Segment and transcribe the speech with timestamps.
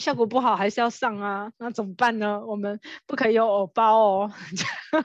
[0.00, 2.42] 效果不好还是要上啊，那怎么办呢？
[2.46, 4.32] 我们不可以有偶包哦。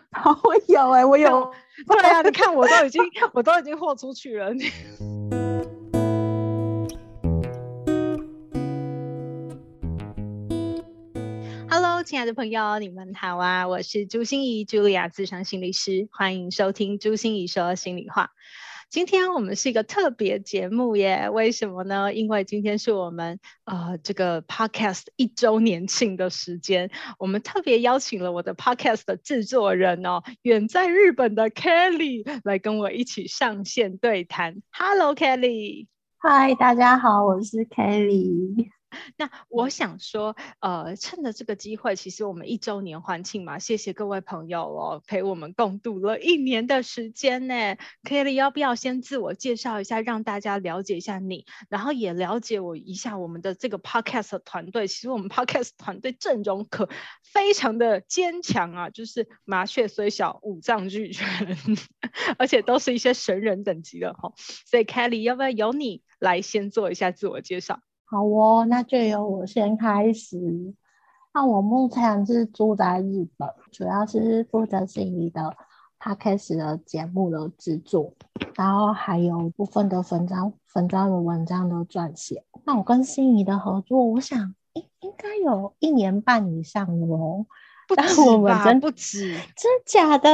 [0.43, 1.53] 我有哎、欸，我有。
[1.85, 4.53] 对啊，你看我都已经，我都已经豁出去了。
[11.69, 13.67] Hello，亲爱的朋友，你们好啊！
[13.67, 18.31] 我是朱心怡，Julia，咨商心理师，欢迎收听朱心怡说心里话。
[18.89, 22.13] 今天我们是一个特别节目耶，为什么呢？
[22.13, 26.89] 因为今天是我们呃这个 podcast 一周年庆的时间，
[27.19, 34.61] 我们特别邀请了我的 podcast 的制作人哦，远在日本的 Kelly 来跟我一起上线对谈。
[34.71, 35.87] Hello，Kelly。
[36.17, 38.69] 嗨，大家好，我是 Kelly。
[39.17, 47.77] 那我想说，呃，趁着这个机会，其实我们一周年欢庆嘛，谢谢各位朋友哦，陪我们共度了一年的时间呢。
[48.03, 54.87] Kelly 要不要先自我介绍一下，让大家了解一下你，然后也了解我一下我们的这个 Podcast 团队。
[54.87, 56.89] 其实我们 Podcast 团队阵容可
[57.23, 61.57] 非常的坚强啊，就是麻雀虽小，五脏俱全，
[62.37, 64.33] 而且都是一些神人等级的哈。
[64.65, 67.81] 所以 Kelly 要不要由你来先做一下自我介绍？
[68.05, 70.73] 好哦，那就由我先开始。
[71.33, 75.53] 那我目前是住在日本，主要是负责心仪的
[75.99, 78.13] Podcast 的节目的制作，
[78.55, 82.45] 然后还有部分的文章、粉章的文章的撰写。
[82.63, 87.45] 那我跟心仪的合作，我想应应该有一年半以上了哦。
[87.87, 88.73] 不止吧？
[88.79, 90.29] 不止，真假的？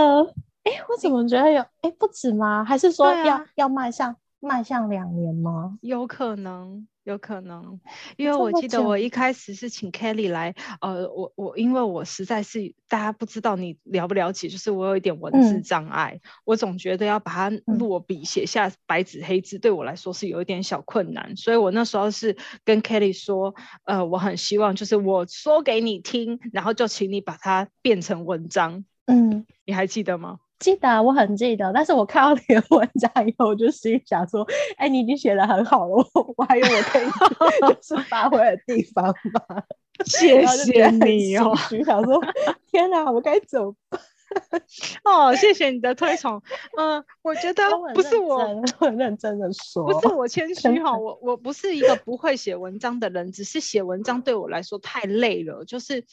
[0.63, 1.61] 哎，我怎么觉得有？
[1.81, 2.63] 哎，不止吗？
[2.63, 5.77] 还是说要、啊、要迈向迈向两年吗？
[5.81, 6.87] 有可能。
[7.03, 7.79] 有可能，
[8.15, 30.37] 因为我记得我一开始是请 Kelly 来，呃，我我因为我实在是大家不知道你了不了解，就是我有一点文字障碍，嗯、我总觉得要把它落笔写下白纸黑字，对我来说是有一点小困难，所以我那时候是跟 Kelly 说，呃，我很希望就是我说给你听，然后就请你把它变成文章，嗯，你还记得吗？
[30.61, 37.05] 记得，我很记得，但是我看到你的文章以后，我就心想说：“哎、欸，你已经写的很好了，我我还有我可以
[37.67, 39.63] 就是发挥的地方吗。
[40.05, 42.23] ”谢谢你哦，就想说
[42.71, 43.99] ：“天哪，我该怎么办？”
[45.03, 46.41] 哦，谢谢你的推崇。
[46.77, 56.05] 嗯、呃，我觉得不是我很认真的说，不是我谦虚哈，我我不是一个不会写文章的人，只是写文章对我来说太累了，就是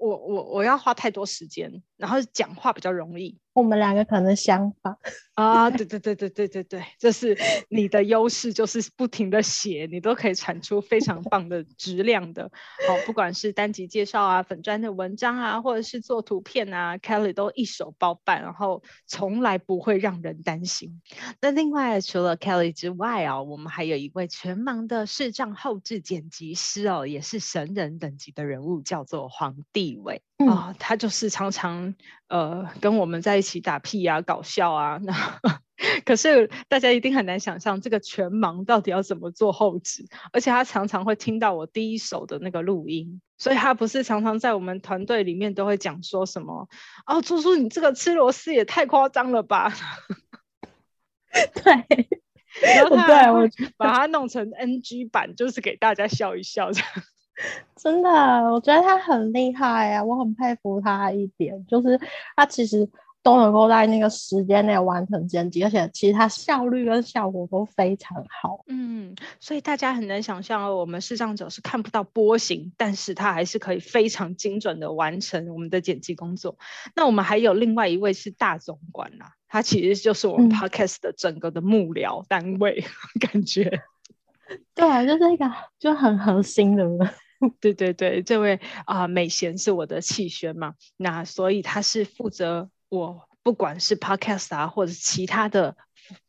[0.00, 3.38] 我我我要花太多时间，然后讲话比较容易。
[3.52, 4.96] 我们两个可能相反
[5.34, 7.36] 啊，对对对对对对对，这是
[7.68, 12.44] 你的优势，就是不停的写，你都可以产出非常棒的质量的。
[12.88, 21.02] 好，不管是单集介绍啊、粉砖的文章啊，或者是做图片啊，Kelly 都一手包办，然后从来不会让人担心。
[21.40, 30.22] 那另外除了 Kelly 之外啊，我们还有一位全盲的视障后置剪辑师哦，也是神人等级的人物，叫做皇帝伟。
[30.36, 31.94] 啊、嗯哦，他就是常常
[32.28, 34.98] 呃跟我们在一起打屁啊、搞笑啊。
[35.02, 35.12] 那
[36.04, 46.68] 可是大家一定很难想象，这个全盲到底要怎么做后置，而且他常常会听到我第一手的那个录音，所以他不是常常在我们团队里面都会讲说什么
[47.06, 49.72] 哦，猪猪你这个吃螺丝也太夸张了吧？
[51.32, 52.08] 对，
[52.60, 56.88] 然后他会把它弄成 NG 版，就是给大家笑一笑这样。
[57.76, 58.10] 真的，
[58.52, 61.98] 我觉得他很厉害啊，我很佩服他一点，就是
[62.36, 62.86] 他其实
[63.22, 68.64] 都能够在那个时间内完成剪辑，而且其实他效率跟效果都非常好。
[68.66, 76.58] 嗯，所以大家很难想象哦，我们视障者是看不到波形，但是他还是可以非常精准的完成我们的剪辑工作。
[76.94, 83.82] 那我们还有另外一位是大总管啦，他其实就是我们 Podcast 的整个的幕僚单位，嗯、 感觉。
[84.74, 87.10] 对，就是一个就很核心的人。
[87.60, 95.74] 对对对，这位啊、美贤是我的气宣嘛，那所以他是负责我不管是 Podcast 啊，或者其他的，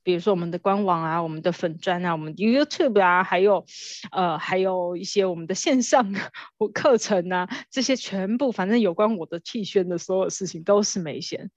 [0.03, 3.65] 比如说我们的官网啊、我们的粉专啊、我们的 YouTube 啊，还有
[4.11, 6.15] 呃还有一些我们的线上
[6.57, 11.51] 或课程啊，这些全部反正有关我的气宣的所有事情都是美贤。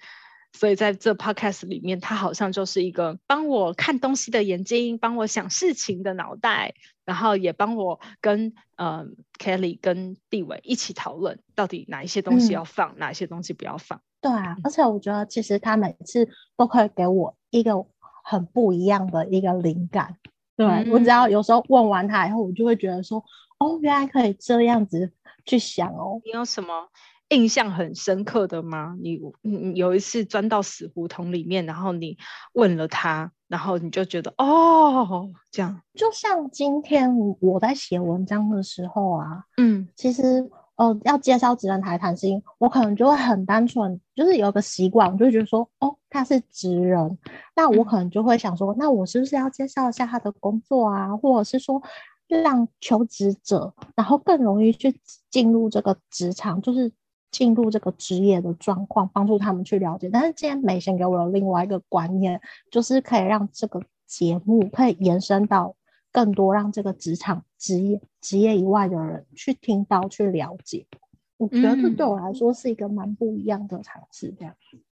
[0.52, 6.74] 所以在这 podcast 里面，他好像就是一个帮我看东西的眼睛，帮我想事情的脑袋。
[7.04, 9.06] 然后也帮我跟呃
[9.38, 14.00] Kelly 跟地伟一起讨论，到底哪一些东西要放，嗯、哪一些东西不要放。
[14.20, 17.84] 对啊，而且我觉得其实他每次都可以给我一个
[18.22, 20.16] 很不一样的一个灵感。
[20.56, 23.22] 对、嗯、我只要有时候问完他以后，我就会觉得说，
[23.58, 25.12] 哦，原来可以这样子
[25.44, 26.20] 去想哦。
[26.24, 26.88] 你有什么？
[27.30, 28.96] 印象很深刻的吗？
[29.00, 32.18] 你你有一次钻到死胡同里面，然后你
[32.52, 35.80] 问了他，然后你就觉得哦，这样。
[35.94, 37.08] 就像今天
[37.40, 47.16] 我在写文章的时候啊，嗯，其实呃要介绍职人台谈心，我可能就会很单纯，就是有个习惯，我就觉得说，哦，他是职人，
[47.54, 51.80] 那我可能就会想说，嗯、那我是不是要介绍一下他的工作啊，或者是说
[52.26, 55.00] 让求职者然后更容易去
[55.30, 56.90] 进入这个职场，就是。
[57.34, 60.08] 进入这个职业的状况，帮助他们去了解。
[60.08, 62.40] 但是今天美贤给我的另外一个观念，
[62.70, 65.74] 就是可以让这个节目可以延伸到
[66.12, 70.86] 更多，让这个职场职业职业以外的人去听到、去了解。
[71.36, 74.54] 我觉得这对我来说是一个蛮不一样的尝试，这样。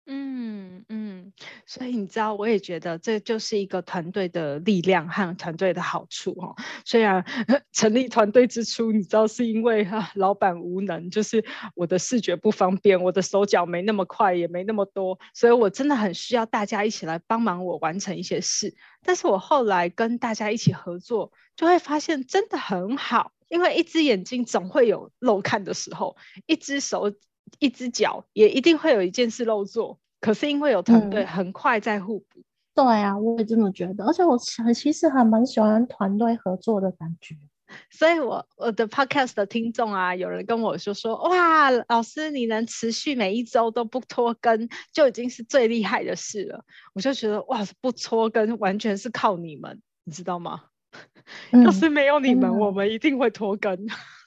[0.08, 1.34] 嗯嗯，
[1.66, 6.56] 所以你知道，我也觉得这就是一个团队的力量和团队的好处哦。
[6.86, 7.26] 虽然
[7.74, 11.44] 成立团队之初，你知道是因为哈、啊、老板无能，就是
[11.74, 18.76] 我的视觉不方便，我的手脚没那么快，也没那么多，所以我真的很需要大家一起来帮忙我完成一些事。
[19.04, 26.16] 但是我后来跟大家一起合作，就会发现真的很好，因为一只眼睛总会有漏看的时候，
[26.46, 27.12] 一只手。
[27.60, 32.40] 一只脚也一定会有一件事漏做，可是因为有团队，很快在互补。
[32.40, 32.44] 嗯。
[32.76, 34.38] 对啊，我也这么觉得，而且我
[34.74, 37.34] 其实还蛮喜欢团队合作的感觉。
[37.90, 46.66] 所以我我的 podcast 的听众啊，有人跟我说说，哇，老师你能持续每一周都不拖更，就已经是最厉害的事了。
[46.94, 50.64] 我就觉得哇，不拖更完全是靠你们，你知道吗？
[51.52, 53.78] 嗯、要是没有你们，嗯、我们一定会拖更。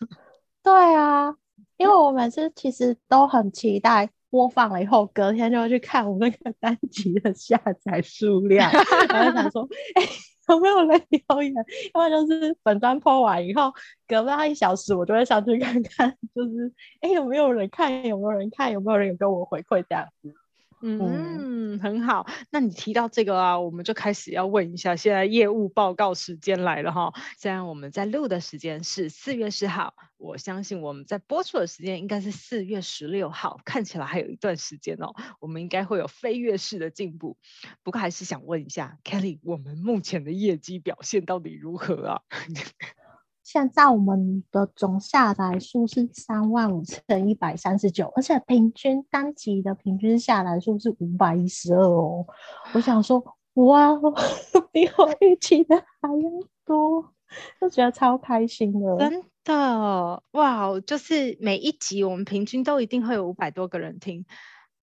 [0.65, 1.37] 对啊。
[1.79, 8.71] 因为我每次其实都很期待播放了以后，隔天就会去看我那个单集的下载数量，
[9.09, 10.09] 然后想说，哎、欸，
[10.49, 11.55] 有没有人留言？
[11.95, 13.73] 要么就是本专播完以后，
[14.07, 16.71] 隔不到一小时，我就会上去看看，就是
[17.01, 18.05] 哎、欸，有没有人看？
[18.05, 18.71] 有没有人看？
[18.73, 20.35] 有没有人有跟我回馈这样子？
[20.81, 22.27] 嗯，很好。
[22.51, 27.13] 那你提到这个啊，我们就开始要问一下，现在业务报告时间来了哈。
[27.37, 35.15] 虽然我们在录的时间是四月十号，我相信我们在播出的时间应该是四月十六号，看起来还有一段时间哦。
[35.41, 37.37] 我们应该会有飞跃式的进步。
[37.83, 42.23] 不过还是想问一下，Kelly，我们目前的业绩表现到底如何啊？
[43.51, 52.27] 现在我们的总下载数是三万五千一百三十九，而且平均单集的平均下载数是五百一十二哦。
[52.75, 53.25] 我想说，
[53.55, 53.95] 哇，
[54.71, 56.31] 比我预期的还要
[56.67, 57.15] 多，
[57.59, 58.99] 就觉得超开心的。
[58.99, 64.27] 真的，哇，就是每一集我们平均都一定会有五百多个人听，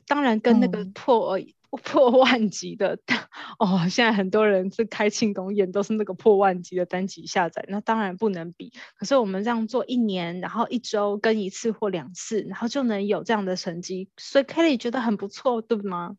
[0.07, 1.37] 当然跟那个破。
[1.37, 1.47] 嗯
[1.83, 2.97] 破万级的
[3.59, 8.73] 哦，现在很多人是开庆功宴，都是那个破万级的单集下载，那当然不能比。
[8.97, 16.17] 可是我们这样做一年，然后一周跟一次或两次，然后就能有这样的成绩，所以 Kelly 觉得很不错，对吗？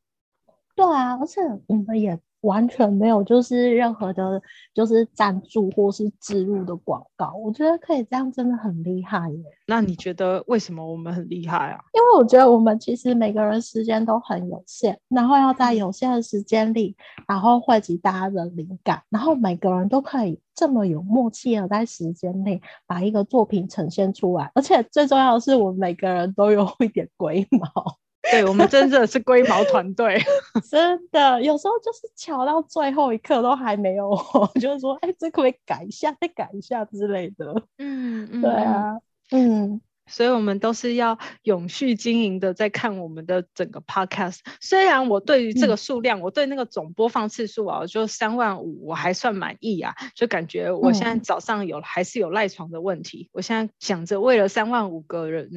[0.75, 2.21] 对啊，而且我们也。
[2.47, 4.41] 完全没有，就是任何的，
[4.73, 7.35] 就是赞助或是植入的广告。
[7.35, 9.45] 我觉得可以这样，真的很厉害耶。
[9.67, 11.81] 那你觉得为什么我们很厉害啊？
[11.93, 24.51] 因为我觉得我们其实每个人时间都很有限，然后要在有限的时间里，然后汇集大家的灵感，然后每个人都可以这么有默契的在时间内把一个作品呈现出来。
[24.55, 27.99] 而且最重要的是，我们每个人都有一点龟毛。
[28.31, 30.19] 对，我们真的是龟毛团队，
[30.71, 34.11] 真的有时候就是巧到最后一刻都还没有，
[34.61, 37.55] 就是说，哎，这可不可以改一下，再改一下之类的。
[37.79, 38.99] 嗯嗯，对啊，
[39.31, 39.81] 嗯。
[40.09, 44.39] 所以，我们都是要永续经营的，在看我们的整个 podcast。
[44.61, 49.95] 虽然我对于这个数量，嗯、我对那个总播放次数啊，就三万五，我还算满意啊。
[50.15, 53.29] 就感觉我现在早上有、嗯、还是有赖床的问题。
[53.33, 55.51] 我现在想着，为了三万五个人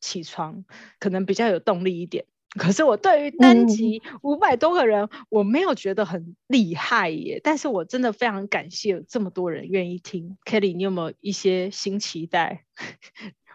[0.00, 0.64] 起床，
[0.98, 2.24] 可能比较有动力一点。
[2.58, 7.40] 可是我对于单集五百多个人，嗯、我没有觉得很厉害耶。
[7.44, 10.38] 但是我真的非常感谢这么多人愿意听。
[10.46, 12.64] Kelly，你有没有一些新期待？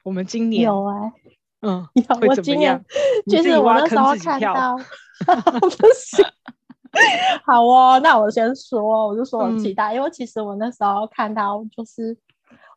[0.03, 1.13] 我们今年有哎、欸，
[1.61, 2.27] 嗯，有。
[2.27, 2.83] 我今年
[3.27, 4.75] 就是我那时候看到，
[5.59, 6.23] 不是，
[7.45, 12.17] 好哦，那我先说，我就说我期待，嗯、因为其实我那时候看到就是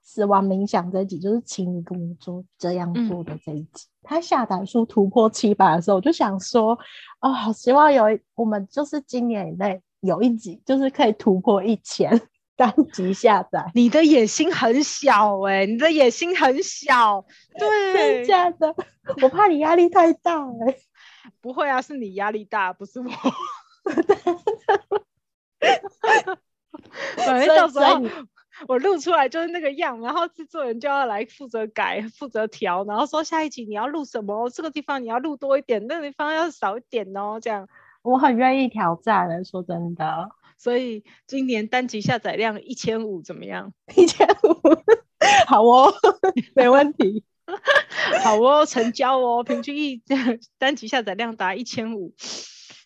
[0.02, 6.78] 死亡冥想这一集，就是请你跟我做这样做的这一集，他、嗯、下载数突破七百的时候，我就想说，
[7.21, 8.04] 哦，好希望有
[8.35, 12.21] 我们就是今年以内有一集就是可以突破一千。
[12.56, 13.70] 单集下载。
[13.75, 17.25] 你的野心很小哎、欸，你的野心很小，
[17.58, 18.75] 对，真的假的？
[19.23, 20.78] 我怕你压力太大哎、欸。
[21.40, 23.08] 不会啊，是你压力大，不是我。
[27.16, 28.00] 反正到时候
[28.68, 37.68] 我录出来就是那个样，然后制作人就要来负责改、负责调，然后说下一集你要录什么，这个地方你要录多一点，那个地方要少一点哦，这样。
[38.02, 40.30] 我很愿意挑战的，说真的。
[40.56, 43.73] 所以今年单集下载量一千五怎么样？
[43.96, 44.61] 一千五，
[45.46, 45.92] 好哦，
[46.54, 47.25] 没问题。
[48.25, 50.02] 好哦，成交哦，平均一
[50.58, 52.14] 单集下载量达一千五。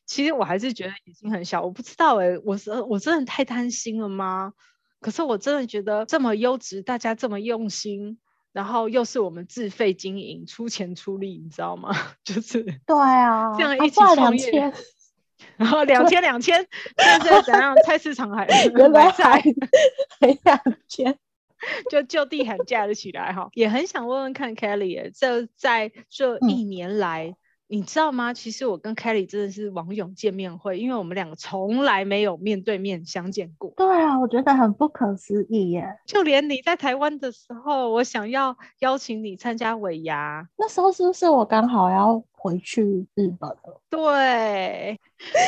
[0.05, 4.53] 其实我还是觉得已经很小，我不知道哎，我是我真的太贪心了吗？
[5.01, 8.19] 可是我真的觉得这么优质，大家这么用心，
[8.53, 11.95] 然后又是我们自费经营，出钱出力，你知道吗？
[12.25, 14.73] 就是对啊，这样一起创业。
[15.57, 16.67] 然后两千两千，
[16.99, 17.75] 现在怎样？
[17.85, 19.41] 菜市场还原来还
[20.45, 21.17] 两千，
[21.91, 23.49] 就就地喊价了起来哈。
[23.55, 27.37] 也很想问问看 Kelly，这在这一年来，嗯、
[27.71, 28.33] 你知道吗？
[28.33, 33.73] 其实我跟 Kelly 真的是网友见面会，因为我们两个从来没有面对面相见过。
[33.77, 35.87] 对啊，我觉得很不可思议耶。
[36.07, 43.83] 就连你在台湾的时候，我想要邀请你参加尾牙，那时候是不是我刚好要回去日本了？
[43.91, 44.99] 对。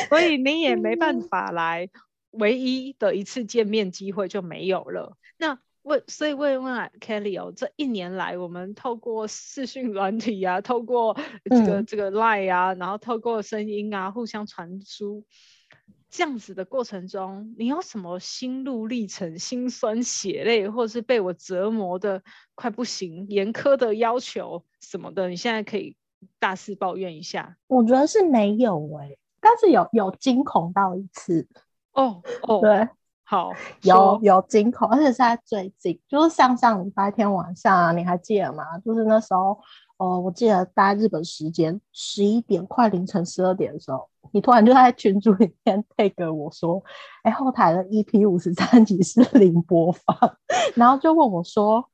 [0.09, 1.89] 所以你也没办法来，
[2.31, 5.17] 唯一的一次见面机会就没有了。
[5.37, 15.23] 那问，所以问问 Kelly 哦，这一年来，我们透过视讯软体啊，透过这个、嗯、这个 Line 啊，然后透过声音啊，互相传输，
[16.09, 22.21] 这样子的过程中，你有什么心路历程、心酸血泪，或是被我折磨的
[22.55, 25.29] 快不行、严苛的要求什么的？
[25.29, 25.95] 你现在可以
[26.39, 27.57] 大肆抱怨一下。
[27.67, 29.17] 我觉得是没有哎、欸。
[29.43, 31.47] 但是有有惊恐到一次
[31.93, 32.87] 哦哦，对，
[33.31, 33.49] 好
[33.83, 38.77] 有有惊恐，而且是在最近，就是上上礼拜天晚上啊，你还记得吗？
[38.79, 39.57] 就是那时候，
[39.95, 46.83] 哦，我记得大概日本时间十一点，快凌晨十二点的时候，你突然就在群组里面 tag 我说，
[47.23, 50.35] 哎，后台的 EP 五十三集是零播放，
[50.75, 51.85] 然后就问我说。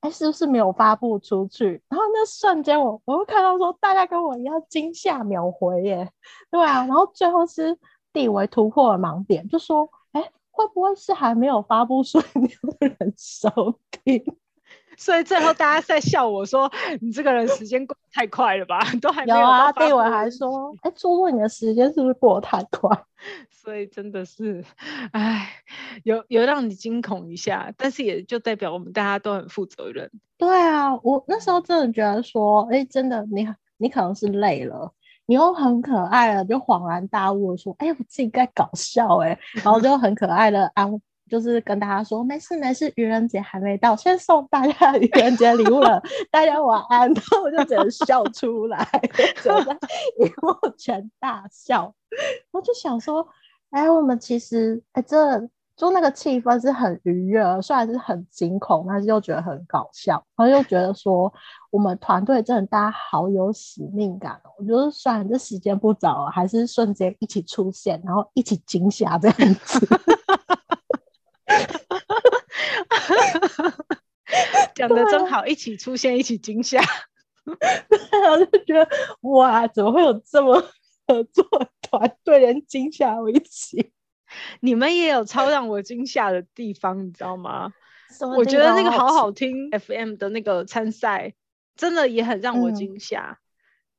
[0.00, 1.82] 哎，是不是没有发布出去？
[1.88, 6.10] 然后那瞬间我，我我会看到说，大家跟我一样惊吓秒回耶，
[6.50, 6.84] 对啊。
[6.84, 7.78] 然后最后是
[8.12, 9.88] 地维突破了盲点，就说，哎，
[10.54, 13.50] 会不会是还没有发布，所以没有人收
[13.90, 14.24] 听？
[14.96, 16.70] 所以最后大家在笑我说
[17.02, 18.78] ：“你这个人时间过太快了吧？
[19.02, 22.88] 都还没有。”有啊，地伟还说：“哎，猪猪，你的时间是不是过得太快？”
[23.50, 24.64] 所以真的是，
[25.10, 25.48] 哎，
[26.04, 30.08] 有有让你惊恐一下，但是也就代表我们大家都很负责任。
[30.38, 34.92] 对啊，我那时候真的觉得说：“哎，真的，你你可能是累了，
[35.26, 40.90] 你又很可爱了就恍然大悟说：‘哎，我自己在搞笑哎’，然后就很可爱的安。”
[41.26, 46.00] 就是跟大家说没事没事，愚人节还没到，先送大家愚人节礼物了，
[46.30, 47.08] 大家晚安。
[47.14, 48.86] 然后我就只能笑出来，
[49.42, 49.72] 就在
[50.18, 51.94] 萤幕前大笑。
[52.50, 53.26] 我就想说，
[53.70, 60.24] 哎，我们其实哎，这就那个气氛是很愉悦，虽然是很惊恐，但是又觉得很搞笑。
[60.36, 61.32] 然后又觉得说，
[61.70, 64.50] 我们团队真的大家好有使命感哦。
[64.58, 69.84] 我觉得虽然这时间不早了，还是瞬间一起出现，然后一起惊吓这样子。
[74.76, 76.80] 讲的真好，一起出现，一起惊吓。
[77.44, 77.52] 我
[78.44, 78.88] 就觉得
[79.22, 80.54] 哇，怎么会有这么
[81.08, 81.44] 合作
[81.82, 83.92] 团队，连惊吓我一起？
[84.60, 87.72] 你们也有超让我惊吓的地方，你知道吗？
[88.36, 91.34] 我觉得那个好好听 FM 的那个参赛，
[91.76, 93.38] 真的也很让我惊吓。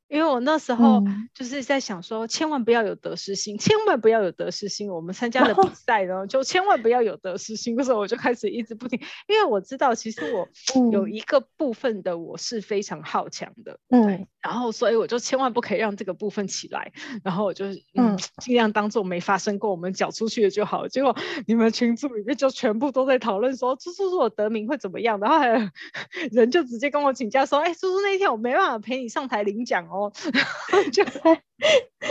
[0.08, 4.88] 嗯因为我那时候就是在想说，千万不要有得失心，嗯、千万不要有得失心。
[4.88, 7.76] 我们参加的比赛呢，就千万不要有得失心。
[7.84, 10.48] 所以我就开始一直不停，因为我知道其实我
[10.92, 16.92] 有一个部分的我是非常好强的，嗯，然后所以我就千万不可以让这个部分起来。
[17.24, 20.90] 然后我就嗯，尽量当做没发生过，我们缴出去的就好了。
[20.90, 25.20] 结果你们群组里面就全部都在讨论说，猪猪我得名会怎么样？
[25.20, 25.56] 然后还有
[26.32, 29.95] 人就直接跟我请假说，哎，猪猪那一天我没办法陪你上台领奖哦。
[29.96, 30.12] 哦，
[30.92, 31.04] 就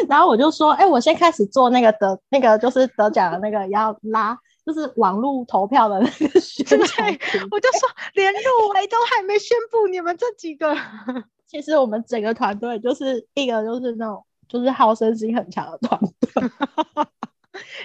[0.09, 7.09] 然后我就说，哎、欸，我先开始做那个得那个就是得奖的那个要拉，就是网络投票的那个宣传。
[7.51, 10.75] 我就说，连入围都还没宣布，你们这几个，
[11.47, 16.51] 其实我们整个团队就是一个就是那种就是好胜心很强的团队。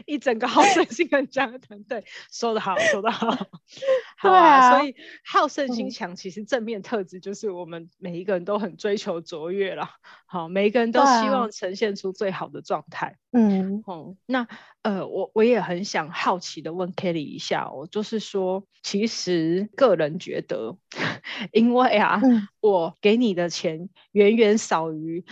[0.06, 3.30] 一整个好胜心很强的团队，说得好，说得好，
[4.18, 4.78] 好啊。
[4.78, 4.96] 所以
[5.26, 9.90] 好胜心强，其实正面特质就是我们每一个人都很追求卓越了。
[10.26, 13.18] 好，每一个人都希望呈现出最好的状态。
[13.32, 14.48] 嗯，哦，那
[14.82, 20.78] 呃，我我也很想好奇的问 Kelly 一下，我就是说，其实个人觉得，
[21.54, 25.24] 因为啊，嗯、我给你的钱远远少于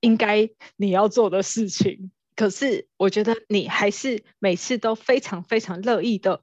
[0.00, 2.10] 应该你要做的事情。
[2.40, 6.40] 可是我觉得你还是每次都非常非常乐意的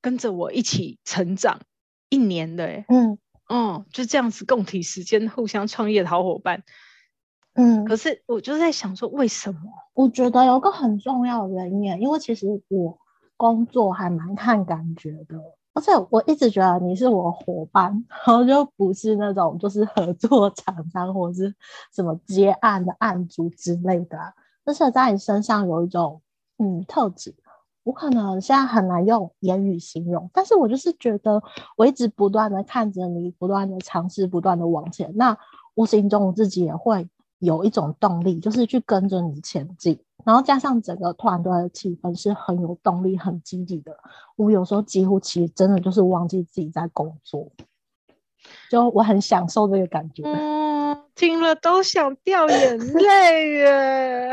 [0.00, 1.60] 跟着我一起成长
[2.08, 3.16] 一年的，哎，嗯，
[3.48, 6.64] 哦，就这样子共体时间，互相创业的好伙伴，
[7.54, 7.84] 嗯。
[7.84, 9.60] 可是我就在想说，为什么？
[9.94, 12.98] 我觉得有个很重要的原因，因为其实我
[13.36, 15.38] 工作还蛮看感觉的，
[15.72, 21.54] 而且我一直觉得你是我伙伴，然后就不是那种就是合作厂商或者是
[21.94, 24.18] 什么接案的案主之类的。
[24.68, 26.20] 就是在你身上有一种
[26.58, 27.34] 嗯特质，
[27.84, 31.42] 我可能现在很难用言语形容，但是我就是觉得
[31.74, 35.34] 我一直不断的看着你，不断的尝试，不断的往前，那
[35.74, 37.08] 无形中我自己也会
[37.38, 43.96] 有一种动力，就是去跟着你前进，然后加上整个团队的气氛是很有动力、很积极的，
[44.36, 47.50] 我有时候几乎其实真的就是忘记自己在工作，
[48.70, 50.22] 就我很享受这个感觉。
[50.24, 50.68] 嗯
[51.14, 54.30] 听了都想掉眼泪耶，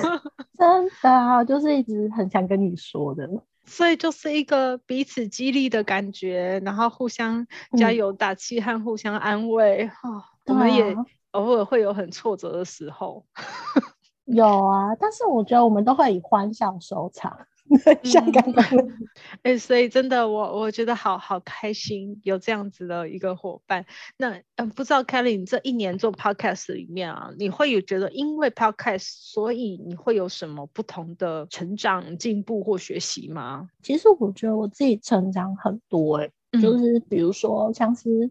[0.58, 3.28] 真的啊，就是一直很想跟你说的，
[3.66, 7.46] 所以就是一个彼此激励的感觉，然后互相
[7.76, 9.84] 加油打气和互相安慰。
[10.02, 10.96] 嗯哦、我们也
[11.32, 13.22] 偶尔会有很挫折的时候，
[14.24, 17.36] 有啊，但是我觉得我们都会以欢笑收场。
[18.04, 18.64] 像刚刚，
[19.42, 23.84] 哎、欸，所以真的，我我觉得好好开心，有这样子的一个伙伴。
[24.18, 33.68] 那嗯，不知道 Kelly，你这一年做 Podcast 里面啊，你会有觉得因为 Podcast，所以你会有什么不同的成长、进步或学习吗？
[33.82, 38.30] 其实我觉得我自己成长很多、欸，哎、嗯，就是比如说像是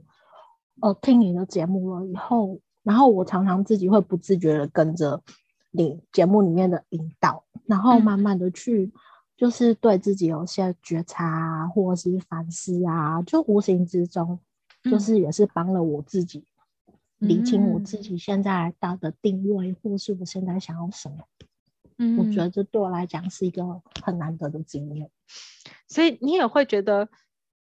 [0.79, 5.21] 呃听你的节目了以后，然后我常常自己会不自觉的跟着
[5.71, 8.91] 你节目里面的引导，然后慢慢的去。
[8.93, 8.99] 嗯
[9.35, 14.39] 就是对自己有些觉察啊，或者是反思啊，就无形之中，
[14.83, 16.45] 就是也是帮了我自己
[17.17, 21.17] 理清我自己现在到的定位，嗯、或是我现在想要什么。
[21.97, 25.09] 嗯，我觉得这对我来讲是一个很难得的经验。
[25.87, 27.09] 所以你也会觉得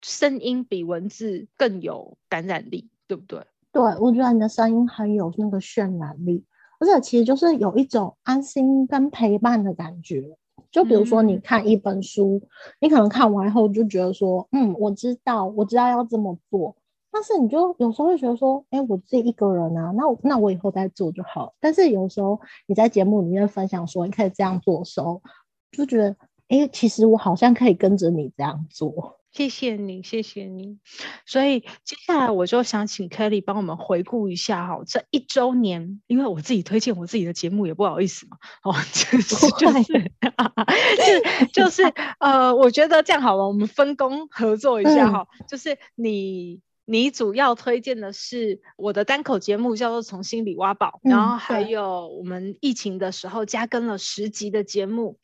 [0.01, 3.47] 声音比文字更有感染力，对不对？
[3.73, 6.45] 对，我觉得你的声音很有那个渲染力，
[6.79, 10.37] 而且其实就是有一种安心跟陪伴的感觉。
[10.71, 12.49] 就比如说，你看一本书，嗯，
[12.81, 16.75] 你可能看完后就觉得说，嗯，我知道，我知道要这么做。
[17.11, 21.53] 但是你就有时候会觉得说，哎，我自己一个人啊，那我那我以后再做就好。
[21.61, 25.21] 但是有时候你在节目里面分享说，你可以这样做的时候，
[25.71, 26.17] 就觉得，
[26.49, 29.19] 哎，其实我好像可以跟着你这样做。
[29.33, 30.79] 谢谢你，谢谢你。
[31.25, 39.83] 所以接下来我就想请 Kelly 帮我们回顾一下哈，这一周年，因为我自己推荐我自己的节目也不好意思嘛，哦，就 是就是
[41.55, 41.83] 就就是
[42.21, 55.19] 呃，我觉得这样好了，我们分工合作一下哈，嗯、就是你你主要推荐的是我的单口节目叫做从心里挖宝，嗯、然后还有我们疫情的时候加更了十集的节目，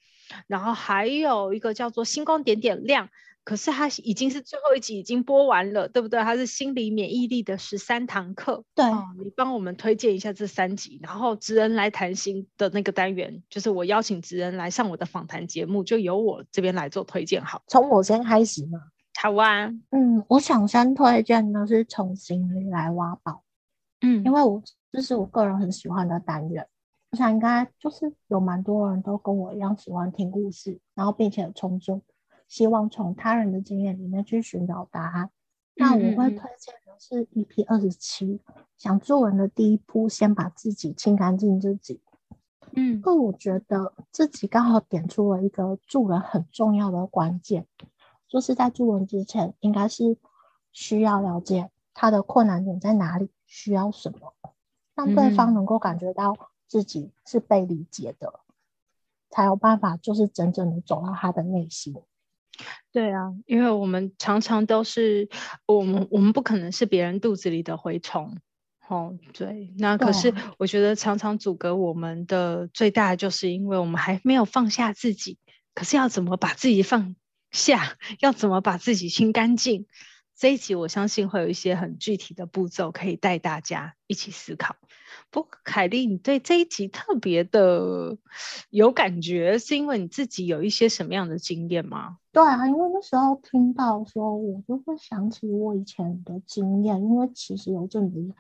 [0.47, 3.11] 然后还有一个叫做星光点点亮。
[3.49, 6.21] 可是它已经是最后一集，已经播完了，对不对？
[6.21, 8.63] 它是心理免疫力的十三堂课。
[8.75, 17.43] 对，哦、你帮我们推荐一下这三集，然后职人来谈心的那个单元，就是我邀请职人来上我的访谈节目，就由我这边来做推荐。
[17.43, 18.79] 好，从我先开始嘛。
[19.19, 19.69] 好啊。
[19.93, 23.43] 嗯，我想先推荐的是从心里来挖宝。
[24.03, 26.69] 嗯，因为我这是我个人很喜欢的单元，
[27.13, 32.03] 我想应该就是有蛮多人都跟我一样喜欢听故事，然后并且从中。
[32.49, 35.31] 希望从他人的经验里面去寻找答案。
[35.77, 38.41] 那我会推荐的是 EP 二十七，
[38.77, 42.01] 想做人的第一步，先把自己清干净自己。
[42.73, 47.67] 嗯，那我觉得自己刚好点出了一个助人很重要的关键，
[48.27, 50.19] 就是在助人之前，应该是
[50.73, 54.35] 需要了解他的困难点在哪里，需要什么，
[54.95, 58.41] 让对方能够感觉到自己是被理解的，
[59.31, 61.95] 才有办法就是真正的走到他的内心。
[62.93, 65.29] 对啊，因为我们常常都是
[65.67, 68.37] 我们，我们不可能是别人肚子里的蛔虫，
[68.89, 69.73] 哦，对。
[69.79, 75.39] 那可是我觉得常常阻隔我们的最大，就是因为我们还没有放下自己。
[75.75, 77.15] 可是要怎么把自己放
[77.51, 77.97] 下？
[78.21, 79.87] 要怎么把自己清干净？
[80.39, 84.77] 这一集我相信会有一些很具体的步骤可以带大家一起思考。
[85.31, 88.17] 不过凯莉，你对这一集特别的
[88.71, 92.19] 有感觉，是因为你自己有一些什么样的经验吗？
[92.31, 98.33] 对啊，因为那时候听到说，我就会想起我以前的经验，因为其实有阵子，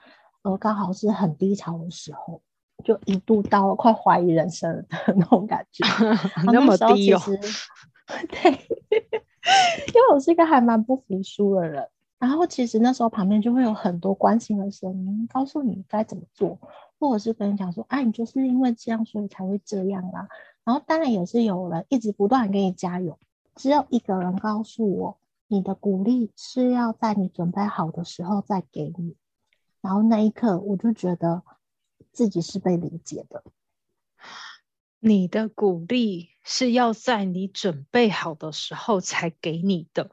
[0.42, 2.40] 呃，刚好是很低潮的时候，
[2.84, 5.84] 就一度到了快怀疑人生的那种感觉，
[6.46, 7.20] 那么低哦。
[8.30, 9.27] 对，
[9.88, 11.88] 因为我是一个还蛮不服输的人。
[12.18, 16.58] 然后其实那时候旁边就会有很多关心的声音，告诉你该怎么做，
[16.98, 20.28] 或者是跟你讲说，哎，你就是因为这样，所以才会这样啦。
[20.64, 23.18] 然后当然也是有人一直不断给你加油。
[23.54, 29.14] 只有一个人告诉我，你的鼓励是要在你准备好的时候再给你。
[29.80, 31.42] 然后那一刻，我就觉得
[32.10, 33.44] 自己是被理解的。
[35.00, 40.10] 你的鼓励是要在你准备好的时候才给你的。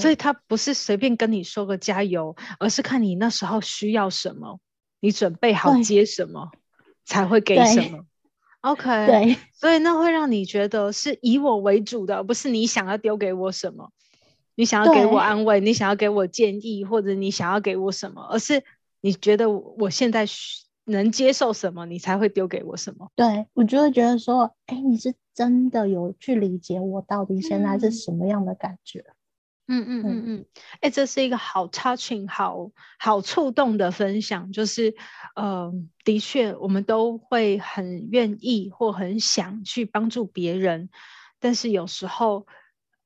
[0.00, 4.60] 所以他不是随便跟你说个加油，而是看你那时候需要什么，
[5.00, 6.50] 你准备好接什么，
[7.06, 8.04] 才会给什么。
[8.60, 13.90] OK， 对，所以那会让你觉得是以我为主的，不是你想要丢给我什么，
[14.56, 18.62] 你想要给我安慰，你想要给我建议，或者你想要给我什么，而是
[19.00, 20.26] 你觉得我现在
[20.88, 23.10] 能接受什么，你才会丢给我什么。
[23.14, 29.04] 对，我就会觉得说，哎，你是真的有去理解我到底现在是什么样的感觉。
[29.70, 30.46] 嗯嗯嗯嗯嗯，
[30.76, 34.50] 哎、欸，这是一个好 touching、好好触动的分享。
[34.50, 34.94] 就是，
[35.36, 35.70] 呃，
[36.04, 40.88] 的确，我们都会很愿意或很想去帮助别人，
[41.38, 42.46] 但是有时候，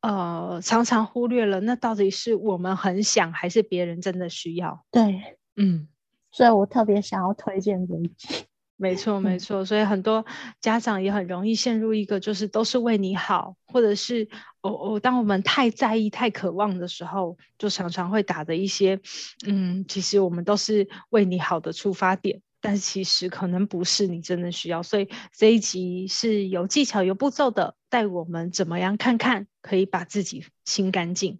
[0.03, 4.85] 呃，常常忽略了那到底是我们很想，还是别人真的需要？
[4.92, 5.88] 对，嗯，
[6.33, 8.47] 所以我特别想要推荐这一集。
[8.77, 10.27] 没错，没错，所以很多
[10.61, 14.29] 家长也很容易陷入一个，就是都是为你好，或者是
[14.61, 18.99] 哦哦，当我们太在意、太渴望的时候，就常常会打的一些，
[19.47, 24.83] 嗯，其实我们都是为你好的出发点，但其实可能不是你真的需要。
[24.83, 31.38] 所以这一集是有技巧、有步骤的，带我们怎么样看看，可以把自己清干净，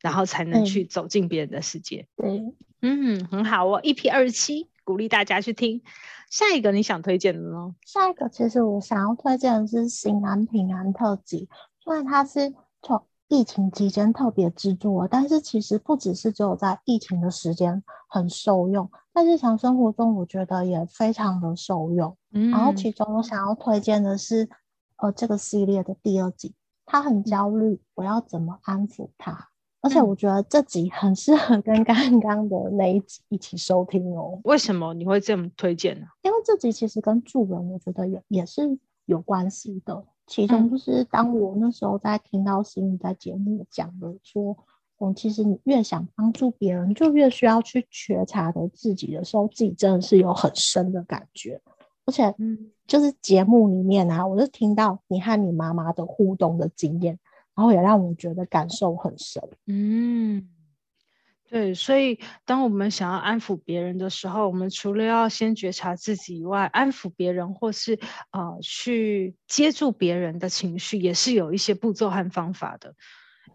[0.00, 2.06] 然后才能去走进别人的世界。
[2.16, 2.40] 对，
[2.86, 5.80] 嗯，很好哦，EP 二十七，鼓励大家去听。
[6.30, 7.74] 下一个你想推荐的呢？
[7.86, 11.48] 下一个其实我想要推荐的是新安平安特辑，
[11.80, 22.16] 虽然它是从疫情期间特别制作，但是其实不只是只有在疫情的时间很受用，在日常生活中我觉得也非常的受用。
[22.32, 24.48] 嗯，然后其中我想要推荐的是，
[24.98, 29.48] 呃，这个系列的第二集，他很焦虑，我要怎么安抚他？
[29.84, 34.40] 而且我觉得这集很适合跟刚刚的那一集一起收听哦。
[34.44, 36.06] 为什么你会这么推荐呢？
[36.22, 40.02] 因为这集其实跟助人，我觉得也也是有关系的。
[40.26, 44.56] 其中就是当我那时候在听到心怡在节目讲的说，
[45.00, 51.60] 嗯，其实你越想帮助别人，就越需要去觉察的自己的时候，自己真的是有很深的感觉。
[52.06, 57.18] 而且，嗯，就是节目里面啊，我就听到你和你妈妈的互动的经验。
[57.56, 59.42] 然后也让我觉得感受很深。
[59.66, 60.48] 嗯，
[61.48, 67.98] 对，所以当我们想要安抚别人的时候，我们除了要先觉察自己以外，安抚别人或是
[68.32, 72.94] 呃去接住别人的情绪，也是有一些步骤和方法的。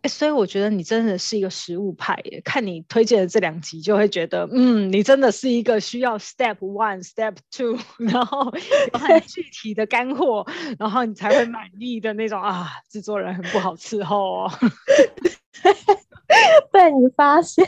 [0.07, 8.51] 所以我觉得你真的是一个实物派耶，看你推荐的这两集，就会觉得，嗯，你真的是一个需要 step one、step two， 然后
[8.93, 10.45] 有很具体的干货，
[10.79, 14.51] 然后你才会满意的那种啊，制作人很不好伺候哦。
[16.71, 17.65] 被你发现，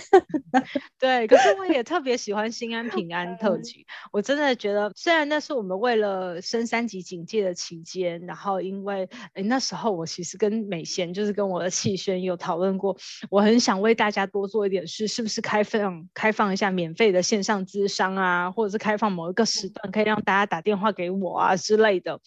[1.00, 3.86] 对，可是我也特别喜欢心安平安特辑。
[4.12, 12.96] 我真的觉得，虽然那是我们为了升三级警戒的期间，然后因为诶那时候我其实跟美贤，就是跟我的气宣有讨论过，
[13.32, 22.20] 我很想为大家多做一点事，是不是开放开放一下免费的线上咨商啊，或者是开放某一个时段可以让大家打电话给我啊之类的。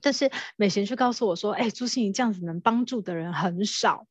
[0.00, 4.06] 但是美贤却告诉我说，哎，朱心怡这样子能帮助的人很少。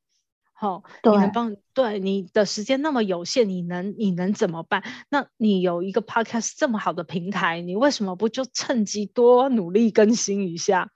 [0.60, 4.84] 好、哦，你能帮对你的时间那么有限，你能你能怎么办？
[5.10, 10.90] 那你有一个 podcast 这么好的平台，你为什么不就趁机多努力更新一下？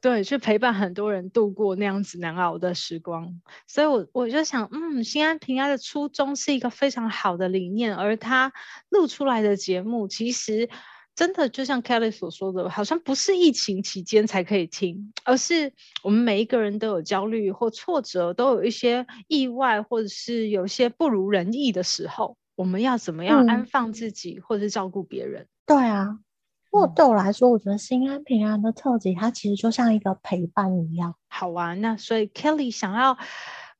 [0.00, 3.42] 对，去陪伴很多人度过那样子难熬的时光。
[3.66, 8.54] 所以我，我我就想，嗯，心安平安的初衷是一个非常好的理念，而他
[8.88, 10.70] 录出来的节目其实。
[11.20, 15.70] 真的就像 Kelly 所说的，好像不是疫情期间才可以听，而是
[16.02, 25.46] 我们每一个人都有焦虑或挫折，都有一些意外，或者是有些不如人意的时候，我们要怎么样安放自己，嗯、或者是照顾别人？
[25.66, 26.20] 对啊，
[26.70, 31.14] 不过对我来说，我觉得心安平安的特辑，它其实就像一个陪伴一样。
[31.28, 33.18] 好啊，那所以 Kelly 想要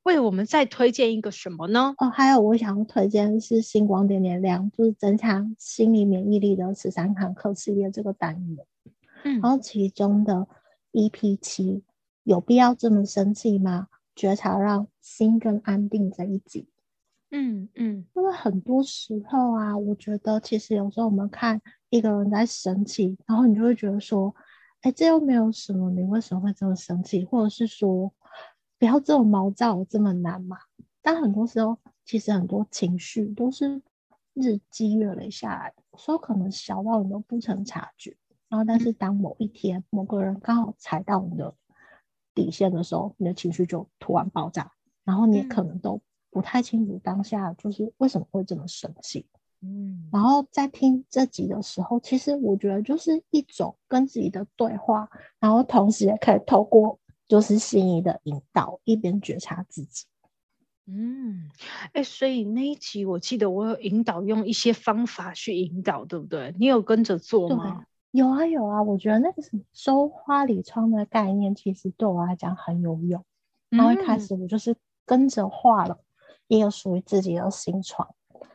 [0.05, 1.95] 为我们再推荐一个什么呢？
[1.99, 8.67] 哦，还有我想推荐是星光点点亮，就是增强心理免疫力的十三堂课系列这个单元。
[9.25, 10.49] 嗯，然后其中的
[10.93, 11.83] EP 七，
[12.25, 13.89] 有必要这么生气吗？
[14.17, 16.67] 觉察让心更安定这一集。
[17.31, 21.61] 嗯嗯，因为很多时候啊，我觉得其实有时候我们看
[21.91, 24.35] 一个人在生气，然后你就会觉得说，
[24.81, 27.23] 哎，这又没有什么，你为什么会这么生气？
[27.23, 28.11] 或者是说。
[28.81, 30.57] 不要这么毛躁，这么难嘛？
[31.03, 33.83] 但很多时候，其实很多情绪都是
[34.33, 38.17] 日积月累下来的，所以可能小到你都不曾察觉。
[38.49, 41.55] 然后，但是当某一天某个人刚好踩到你的
[42.35, 44.73] 底线的时候，你的情绪就突然爆炸，
[45.05, 49.27] 然后你也可能都不太清楚当下就是为什么会这么生气。
[49.61, 56.99] 嗯，然后在听这集的时候，其实我觉得就是一种跟自己的对话，然后同时也可以透过。
[57.31, 60.05] 就是心仪的引导，一边觉察自己。
[60.87, 61.49] 嗯，
[61.93, 66.53] 哎、欸，所以那一集我记得我有引导用一些方法去引导，对不对？
[66.59, 67.85] 你有跟着做吗？
[68.11, 68.83] 有啊，有啊。
[68.83, 73.25] 我觉得那个什么收花里窗的概念，其实对我来讲很有用。
[73.71, 74.75] 嗯、然后一开始我就是
[75.07, 76.01] 跟着画了
[76.49, 78.13] 一个属于自己的新床。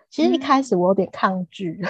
[0.10, 1.90] 其实一开始我有点抗拒，嗯、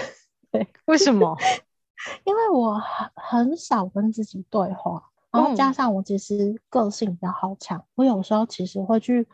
[0.53, 1.35] 对，为什么？
[2.25, 5.09] 因为我很很少跟自己对话。
[5.35, 9.27] 然后加上我其实个性比较好强，嗯、我有时候其实会去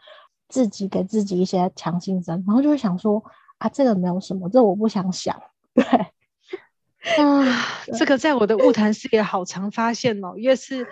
[0.49, 3.23] 自己给自己一些强心针，然后就会想说
[3.57, 5.39] 啊，这个没有什么，这、我不想想。
[5.73, 5.83] 对，
[7.23, 7.45] 啊，
[7.97, 10.87] 这个在我的物谈室也好常发现哦，越是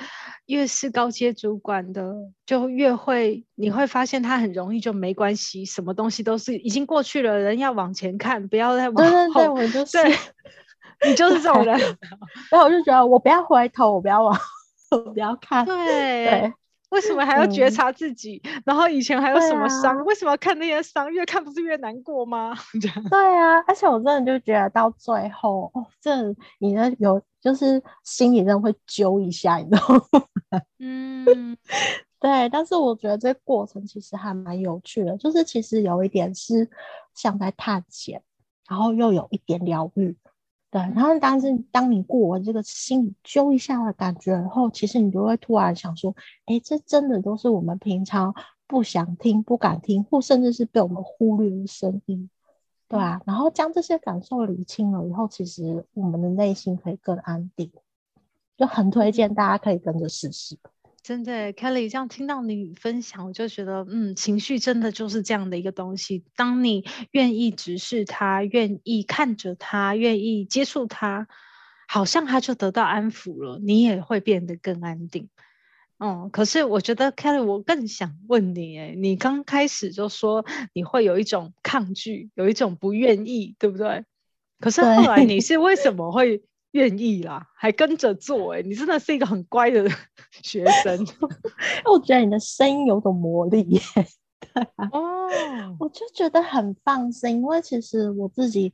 [0.46, 9.12] 越是高阶主管的，就越会你会发现他很容易就没关系，什么东西都是已经过去了，人要往前看，不要再往后。
[9.12, 9.98] 对对对，我就是，
[11.06, 11.78] 你就是这种人。
[12.50, 14.40] 然后我就觉得我不要回头，我不要往。
[14.98, 15.76] 不要看，对，
[16.26, 16.54] 对，
[16.90, 18.42] 为什么还要觉察自己？
[18.44, 19.96] 嗯、然后以前还有什么伤？
[19.98, 21.12] 啊、为什么要看那些伤？
[21.12, 22.54] 越看不是越难过吗？
[23.10, 26.16] 对啊，而且我真的就觉得到最后，哦，这
[26.60, 30.62] 你呢有就是心里真的会揪一下，你知道吗？
[30.80, 31.26] 嗯，
[32.20, 32.50] 对。
[32.50, 36.68] 但是我觉得这个过程其实还蛮有趣的，就是其实有一点是
[37.14, 38.22] 像在探险，
[38.68, 40.18] 然后又有一点疗愈。
[40.72, 48.36] 对，然后当是当你过完这个心里揪一下的感觉，然后其实你就会突然想说，哎，这真的都是我们平常
[48.68, 52.30] 不想听、不敢听，或甚至是被我们忽略的声音，
[52.88, 57.72] 对啊，然后将这些感受理清了以后，其实我们的内心可以更安定，
[58.56, 60.56] 就很推荐大家可以跟着试试。
[61.10, 66.24] 真的，Kelly，这样听到你分享，我就觉得，嗯，情绪真的就是这样的一个东西。
[66.36, 71.28] 当你愿意直视它，愿意看着它，愿意接触它，
[71.88, 75.30] 好像它就得到安抚了，你也会变得更安定。
[75.98, 84.06] 嗯，可是我觉得，Kelly，我更想问你，哎，你刚开始就说你会有一种抗拒，有一种不愿意，对不对？
[84.60, 86.44] 可是后来你是为什么会？
[86.72, 89.88] 愿意啦，还跟着做，欸，哎，你真的是一个很乖的
[90.44, 91.06] 学生。
[91.92, 93.82] 我觉得你的声音有种魔力，耶。
[94.40, 95.30] 对啊，哦，
[95.80, 98.72] 我就觉得很放心，因为其实我自己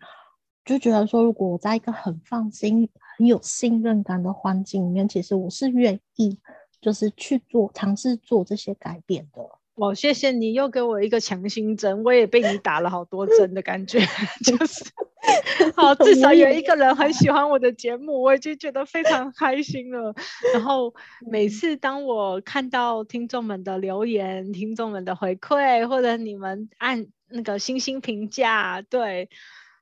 [0.63, 6.37] 就觉得说，如果我在一个很放心、很有信任感的环境里面，其实我是愿意，
[6.79, 9.41] 就是去做、尝试做这些改变的。
[9.75, 13.99] 我谢谢你又给我一个强心针，我也被你打了好多针的感觉，
[14.43, 14.85] 就是
[15.75, 20.15] 好，至少有一个人很喜欢我的节目，我已经觉得非常开心了。
[20.53, 20.93] 然后
[21.29, 29.29] 每次当我看到听众们的留言、听众们的回馈，或者你们按那个星星评价，对，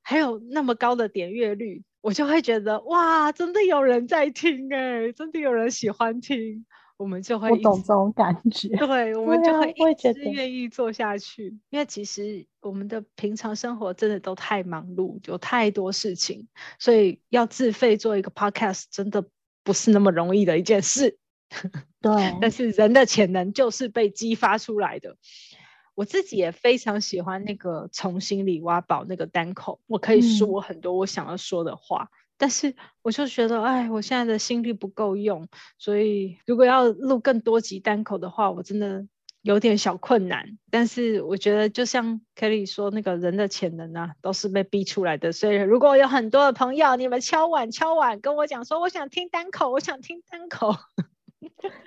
[0.02, 6.66] 还有那么高的点阅率，我就会觉得哇，真的有人在听哎，真的有人喜欢听。
[7.04, 11.60] 我们就会不懂这种感觉， 对，我们就会一直愿意做下去。
[11.70, 16.48] 因为其实我们的平常生活真的都太忙碌，有太多事情，
[16.80, 19.26] 所以要自费做一个 podcast 真的
[19.66, 21.18] 不是那么容易的一件事。
[22.00, 22.12] 对，
[22.42, 25.18] 但是人的潜能就是被激发出来的。
[25.96, 32.04] 我自己也非常喜欢那个从心里挖宝那个单口，我可以说很多我想要说的话。
[32.06, 39.08] 嗯但是我就觉得，哎，我现在的心力不够用，所以如果要录更多集单口的话，我真的
[39.44, 40.58] 有点小困难。
[40.70, 45.32] 但是我觉得，就像 Kelly 说，那个人的潜能啊，都是被逼出来的。
[45.32, 50.76] 所以如果有很多的朋友，你们敲碗敲碗跟我讲说，我想听单口，我想听单口。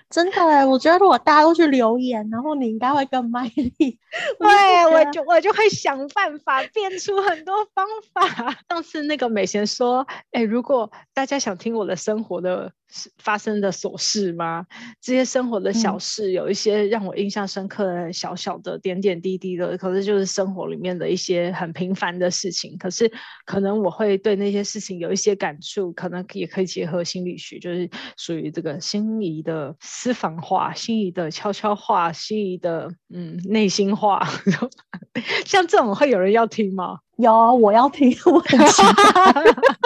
[0.09, 3.75] 真的哎，我觉得如果大家都去留言，然后你应该会更卖力。
[4.39, 8.57] 对，我就我就会想办法变出很多方法。
[8.71, 12.73] 上次那个美贤说，哎，如果大家想听我的生活的
[13.19, 14.65] 发生的琐事吗？
[15.01, 22.77] 这些生活的小事，有一些让我印象深刻的小小的点点滴滴的，可是就是生活里面的一些很平凡的事情。
[22.79, 23.11] 可是
[23.45, 34.27] 可能我会对那些事情有一些感触，可能也可以结合心理学，就是属于这个心仪的私房话、心仪的悄悄话、心仪的嗯内心话。
[35.45, 36.99] 像这种会有人要听吗？
[37.17, 39.45] 有，我要听，我很期待。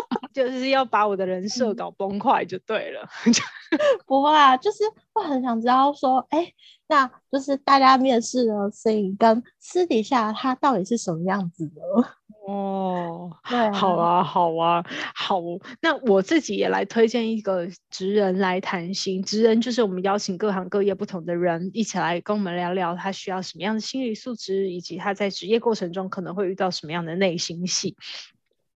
[0.32, 3.08] 就是要把我的人设搞崩坏就对了，
[4.06, 4.78] 不会啊，就是
[5.12, 6.54] 会很想知道说，哎、欸，
[6.88, 11.82] 那就是大家面试的声音跟私底下他到底是什么样子的？
[12.48, 15.40] 哦，对啊，好啊，好啊，好。
[15.80, 27.96] 那我自己也来推荐一个职人来谈心，职人就是我们邀请各行各业不同的人一起来跟我们聊聊，他需要什么样的心理素质，以及他在职业过程中可能会遇到什么样的内心戏。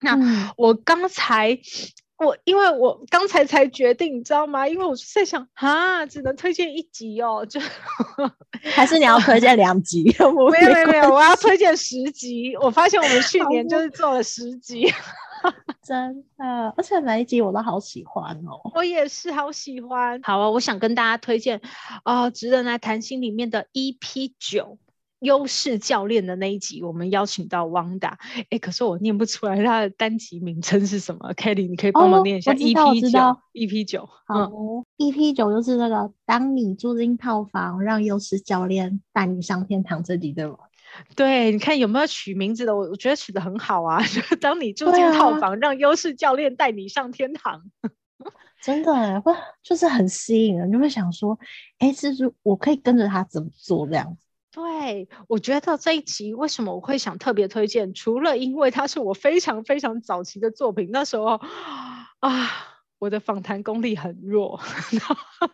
[0.04, 1.58] 那我刚才，
[2.18, 4.68] 我因为我刚才才决定，你知道吗？
[4.68, 7.60] 因为我是在想，啊，只能推荐一集哦，就
[8.76, 10.04] 还是你要推荐两集？
[10.52, 12.56] 没有没有没有，我要推荐十集。
[12.58, 14.92] 我发现我们去年就是做了十集，
[15.84, 18.72] 真的，而且每一集我都好喜欢哦。
[18.76, 20.20] 我也是好喜欢。
[20.24, 21.60] 好啊，我想跟大家推荐
[22.04, 24.78] 啊，职人来谈心里面的 EP 九。
[25.24, 28.18] 优势教练的那一集，我们邀请到汪达。
[28.50, 32.52] 哎，可是我念不出来他的单集名称是什么？Kelly，你可以帮忙念一下。
[32.52, 33.20] 哦、EP 九
[33.54, 34.10] ，EP 九。
[34.26, 40.58] 好、嗯、，EP 九就是那个当你住进套房，让优势教练带你上天堂这集对吗？
[41.16, 42.76] 对，你看有没有取名字的？
[42.76, 44.00] 我我觉得取得很好啊。
[44.40, 47.64] 当你住进套房，啊、让优势教练带你上天堂。
[48.62, 51.38] 真的会就是很吸引人，就会想说，
[51.80, 54.26] 哎，是不是我可以跟着他怎么做这样子？
[54.54, 57.92] 对，我觉得这一集为什么我会想特别推荐？
[57.96, 61.42] 除了因为它是我非常非常早期的作品，那时候
[62.20, 62.52] 啊，
[63.00, 64.62] 我的访谈功力很弱，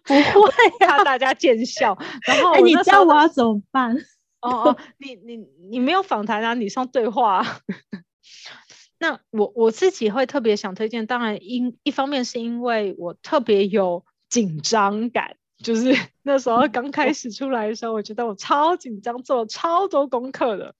[0.03, 1.97] 不会怕大家见笑。
[2.27, 3.95] 然后，哎，你教我要怎么办？
[4.41, 5.37] 哦哦，你你
[5.69, 7.45] 你没有访谈啊，你上对话。
[8.99, 15.37] 那我我自己会特别想推荐，当然因一方面是因为我特别有紧张感。
[15.63, 15.93] 就是
[16.23, 20.75] 那时候刚开始出来的时候，我觉得我超紧张，做了超多功课的。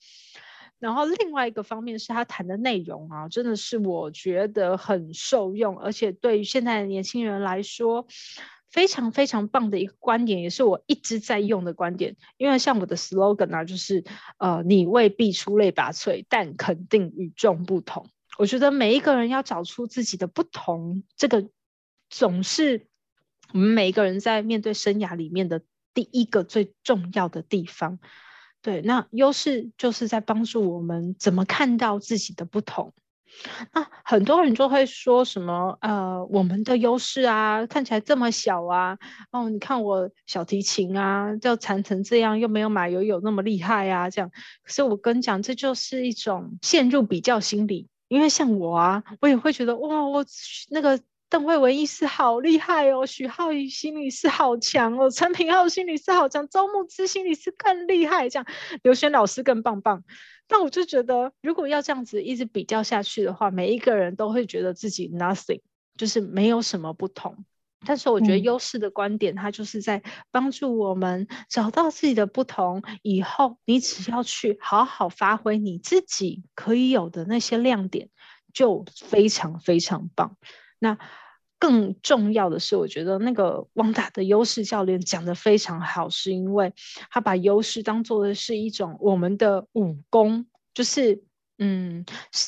[0.80, 8.08] 然后另外一个方面是他谈的内容啊，真的是我觉得很受用，而且对于现在的年轻人来说，
[8.72, 12.16] 非常非常棒的一个观点，也是我一直在用的观点。
[12.38, 14.06] 因为像我的 slogan 啊，就是
[14.38, 18.08] 呃，你未必出类拔萃，但肯定与众不同。
[18.38, 21.50] 我觉得每一个人要找出自己的不同，这个
[22.10, 22.89] 总是。
[23.54, 25.62] 我们每一个人在面对生涯里面的
[25.94, 28.00] 第一个最重要的地方，
[28.62, 32.94] 对，那优势就是在帮助我们怎么看到自己的不同。
[33.74, 38.98] 那很多人就会说什么，呃，我们的优势啊，看起来这么小啊，
[39.32, 44.30] 哦，你看我小提琴啊，就弹成这样，又没有马友友那么厉害啊，这样。
[44.64, 50.26] 可是我跟你讲，这就是一种陷入比较心理，因为像我啊，我也会觉得，哇，我
[50.70, 51.00] 那个。
[51.30, 58.46] 邓惠文医师好厉害哦，许浩宇心理师好强哦，陈品浩心理师好强，周慕之心理师更厉害，这样
[58.82, 60.04] 刘轩老师更棒棒。
[60.48, 65.62] 但我就觉得，如果要这样子一直比较下去的话，每一个人都会觉得自己 nothing，
[65.96, 67.46] 就是没有什么不同。
[67.86, 78.10] 但是我觉得优势的观点，它就是在帮助我们找到自己的不同，以后你只要去好好发挥你自己可以有的那些亮点，
[78.52, 80.36] 就非常非常棒。
[80.80, 80.98] 那
[81.60, 86.74] 更重要的是，我觉得那个汪达的优势教练讲得非常好，是因为
[87.12, 91.22] 他把优势当做的是一种我们的武功，就是
[91.58, 92.06] 嗯，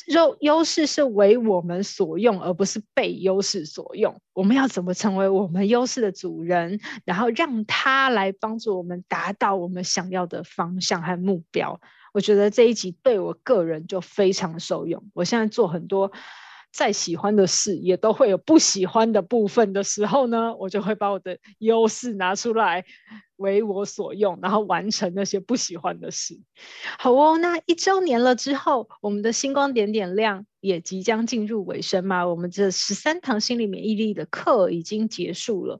[0.07, 4.15] 优优势是为我们所用，而不是被优势所用。
[4.31, 11.81] 我们要怎么成为我们优势的主人，然后让他来帮助我们达到我们想要的方向和目标？
[12.13, 15.03] 我觉得这一集对我个人就非常受用。
[15.13, 16.13] 我现在做很多。
[16.71, 22.85] 再喜欢的事也都会有不喜欢的部分的时候呢，我就会把我的优势拿出来
[23.35, 26.39] 为我所用，然后完成那些不喜欢的事。
[26.97, 32.25] 好哦，那一周年了之后，我们的星光点点亮也即将进入尾声嘛。
[32.25, 35.79] 我们这十三堂心理免疫力的课已经结束了。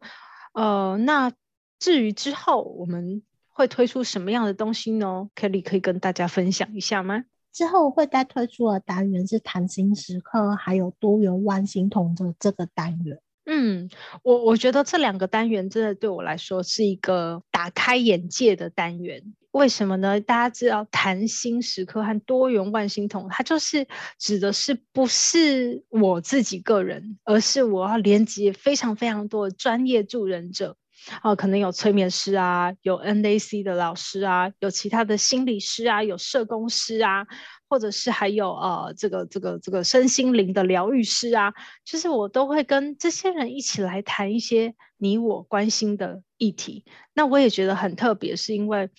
[0.54, 1.32] 呃，那
[1.80, 7.24] 至于之后我们会推出什么样的东西呢？Kelly 可以跟大家分享一下吗？
[7.54, 13.20] 之后会再推出的单元是谈心时刻，还有多元万星筒的这个单元。
[13.46, 13.90] 嗯，
[14.24, 19.34] 我我觉得这两个单元真的对我来说是一个打开眼界的单元。
[19.52, 20.22] 为什么呢？
[20.22, 23.86] 大家知道谈心时刻和多元万星筒，它就是
[24.18, 30.78] 指的是不是我自己个人，而是我要连接非常非常多的专业助人者。
[31.24, 37.26] 哦，可能有催眠师啊，有 NAC 的老师啊，有其他的心理师啊，有社工师啊，
[37.68, 41.54] 或者是还有呃，这个这个这个身心灵的疗愈师啊，
[41.86, 46.86] 就是我都会跟这些人一起来谈一些你我关心的议题。
[47.14, 48.90] 那我也觉得很特别，是因为。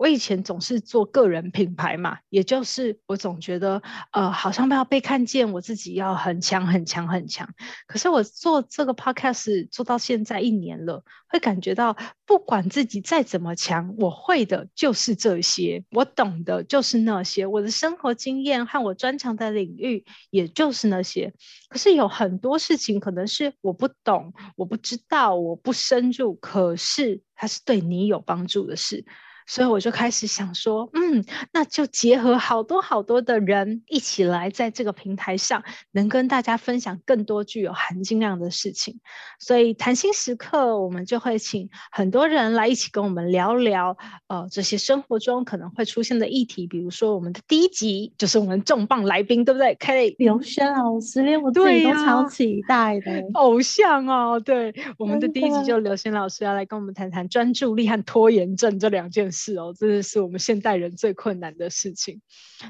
[0.00, 3.82] 我以前总是做个人品牌嘛，也就是我总觉得，
[4.12, 7.46] 呃，好像要被看见，我自己要很强很强很强。
[7.86, 11.94] 可是我做这个 podcast 做到现在一年了，会感觉到，
[12.24, 21.34] 不管自己再怎么强，我会的就是这些，我懂的就是那些，我的生活经验和我专长的领域也就是那些。
[21.68, 29.04] 可是有很多事情可能是我不懂，我不知道，我不深入，可是它是对你有帮助的事。
[29.50, 39.00] 所以我就开始想说，嗯，那就结合好多好多的人一起来，在这个平台上，能跟大家分享更多具有含金量的事情。
[39.40, 43.96] 所以谈心时刻，我们就会请很多人来一起跟我们聊聊，
[44.28, 46.68] 呃，这些生活中可能会出现的议题。
[46.68, 54.38] 比如说，我们的第一集就是我们重磅来宾，对不对？Kelly 刘轩老师，连我自己都超期待的偶像哦。
[54.38, 59.39] 对，我们的第一集就刘轩老师要来跟我们谈谈专注力和拖延症这两件事。
[59.40, 62.20] 是哦，真的是我们现代人最困难的事情。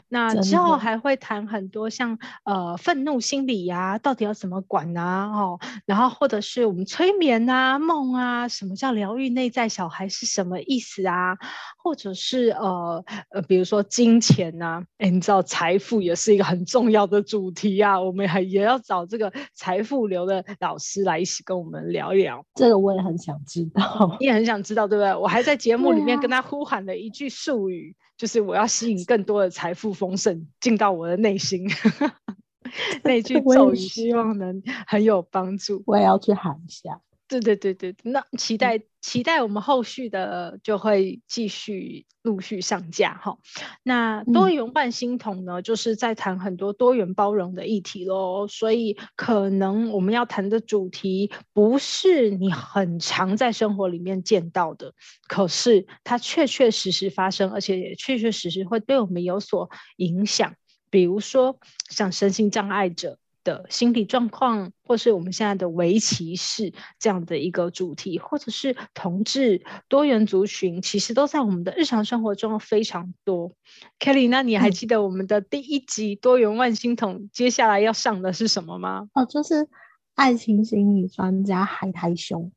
[0.08, 5.26] 那之后还会谈很多像呃愤怒心理呀、啊，到底要怎么管啊？
[5.26, 11.36] 哦，然后或者是我们催眠啊、梦啊，什么叫疗愈内在小孩是什么意思啊？
[11.82, 18.00] 或者是呃呃，比如说金钱呐、啊，哎，你知道财富也是一个很重要的主题啊。
[18.00, 22.44] 我们还也要找这个财富流的老师来一起跟我们聊一聊。
[22.54, 25.14] 这个我也很想知道， 你也很想知道，对不对？
[25.14, 31.66] 我还在节目里面跟他呼喊了一句术语，就是我要吸引更多的财富丰盛进到我的内心。
[33.02, 35.82] 那句 咒语希望能很有帮助。
[35.86, 37.00] 我也要去喊一下。
[37.30, 43.38] 对对对对，那期待期待我们后续的就会继续陆续上架哈。
[43.84, 54.92] 那多元万星筒呢，就是在谈很多多元包容的议题喽，所以可能我们要谈的主题不是你很常在生活里面见到的，
[55.28, 60.54] 可是它确确实实发生，而且也确确实实会对我们有所影响，
[60.90, 61.60] 比如说
[61.90, 63.18] 像身心障碍者。
[63.44, 73.54] 的心理状况，或是我们现在的围棋式这样的一个主题，或者是同志多元族群，其实都在我们的日常生活中非常多。
[73.98, 79.08] Kelly，那你还记得我们的第一集多元万星筒、嗯、接下来要上的是什么吗？
[79.14, 79.68] 哦，就是
[80.14, 82.52] 爱情心理专家海苔熊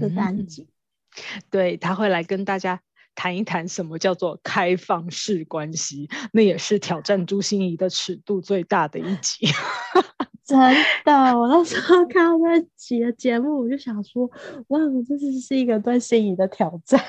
[0.00, 0.68] 的单集。
[1.16, 2.80] 嗯、对，他会来跟大家
[3.14, 9.46] 谈一谈什么叫做开放式关系，那也是挑战朱心怡的尺度最大的一集。
[10.44, 10.58] 真
[11.04, 14.28] 的，我那时候看到那期的节目，我就想说，
[14.68, 17.00] 哇，这是是一个对心仪的挑战。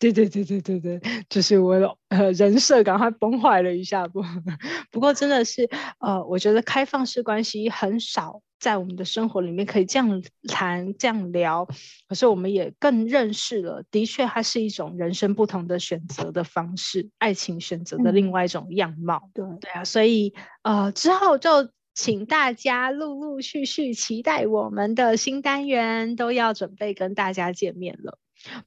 [0.00, 4.20] 对对对对对对，就是我的呃人设赶快崩坏了一下不，
[4.90, 11.66] 不过真的是呃，我觉得开放式关系很少在我们的生活里面可以这样谈这样聊，
[12.08, 19.30] 可是我们也更认识了，的确它是一种人生不同的选择的方式，爱情选择的另外一种样貌。
[19.34, 21.70] 对、嗯、对啊，所以呃之后就。
[21.92, 28.16] 请大家陆陆续续期待我们的新单元，都要准备跟大家见面了。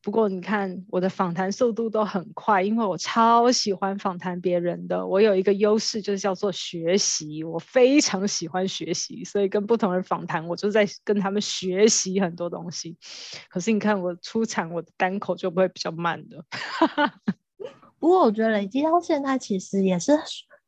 [0.01, 5.05] 不过你看我的访谈速度都很快，因为我超喜欢访谈别人的。
[5.05, 12.97] 我有一个优势就是叫做学习，我非常喜欢学习，所以跟不同人访谈，我就在跟他们学习很多东西。
[13.49, 16.43] 可是你看我出产我的单口就不会比较慢的。
[17.99, 20.19] 不过我觉得累积到现在其实也是。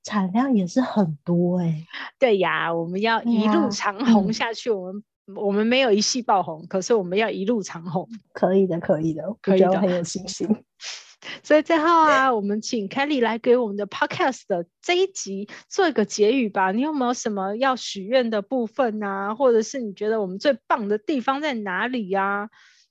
[0.08, 1.88] 产量也是很多哎、欸，
[2.20, 4.70] 对呀，我们要一路长虹下去。
[4.70, 5.04] 我们、嗯、
[5.34, 8.08] 我们没有一夕爆红，可是我们要一路长红。
[8.34, 10.48] 可以的，可以的，可以的，很有信心。
[11.42, 16.72] 所以最后啊，我们请 Kelly 来给我们的 Podcast 的这一集做一个结语吧。
[16.72, 19.34] 你有没有什么要许愿的部分啊？
[19.34, 22.50] 或者是你觉得我们最棒的地方在哪里呀、啊？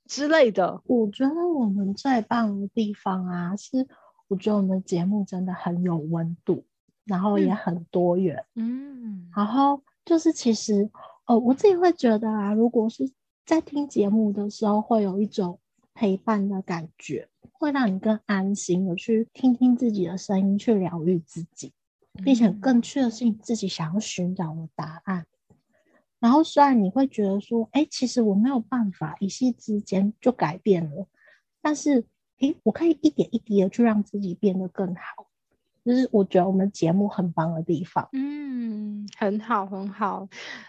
[0.08, 0.82] 之类的？
[0.86, 3.86] 我觉得我们最棒的地方啊，是
[4.26, 6.64] 我觉得我们的节目真的很有温度。
[7.06, 10.88] 然后也很多元，嗯，然后就是其实，
[11.26, 13.10] 呃，我自己会觉得啊，如果是
[13.46, 15.58] 在听节目的时候，会有一种
[15.94, 21.72] 陪伴的感觉，会让你更安心的去听听自己的声音，去疗愈自己，
[22.22, 25.24] 并且更确信自己想要寻找的答案。
[26.20, 31.06] 然后虽然你会觉得说，哎，其实我没有办法一夕之间就改变了，
[31.62, 32.04] 但是，
[32.40, 35.26] 哎，我可以一点一滴的去让自己变得更好。
[35.84, 38.08] 就是我觉得我们节目很棒的地方。
[38.12, 38.83] 嗯，
[39.16, 40.28] 很好，很好。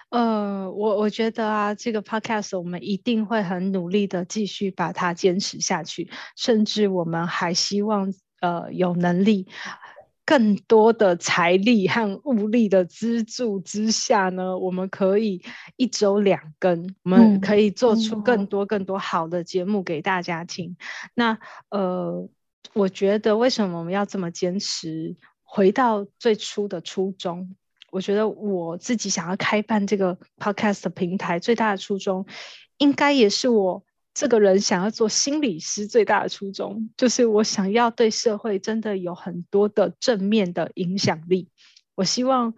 [0.09, 9.47] 呃，我我觉得啊，这个 podcast 我们一定会很努力的继续把它坚持下去，甚至我们还希望呃有能力
[10.25, 15.41] 更多的财力和物力的资助之下呢，我们可以
[15.75, 20.71] 一周两更，我们可以做出更多更多好的节目给大家听。
[20.71, 20.77] 嗯、
[21.13, 22.29] 那呃。
[22.73, 25.15] 我觉得为什么我们要这么坚持？
[25.43, 27.55] 回到最初的初衷，
[27.95, 32.25] 我觉得我自己想要开办这个 podcast 的平台最大的初衷，
[32.77, 41.47] 应该也是我这个人想要做心理师最大的初衷，就是我想要对社会真的有很多的正面的影响力。
[41.95, 42.53] 我希望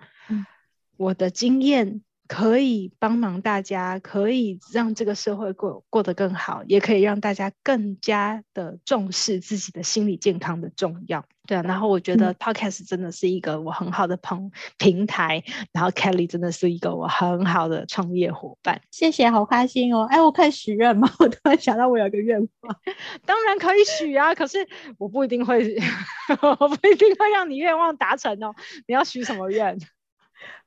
[0.98, 2.02] 我的经验。
[2.28, 11.26] 可以帮忙大家，可以让这个社会过过得更好，也可以让大家更加的重视自己的心理健康的重要。
[11.48, 18.82] 对啊，然后我觉得 Podcast 真的是一个我很好的朋平台，嗯、然后 Kelly 真的是一个我很好的创业伙伴。
[18.92, 20.06] 谢谢，好开心哦！
[20.10, 21.10] 哎，我可以许愿吗？
[21.20, 22.76] 我突然想到我有个愿望，
[23.26, 24.68] 当然可以许啊，可是
[24.98, 25.74] 我不一定会，
[26.60, 28.54] 我不一定会让你愿望达成哦。
[28.86, 29.78] 你要许什么愿？